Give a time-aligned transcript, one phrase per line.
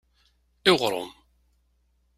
[0.69, 1.11] I uɣrum?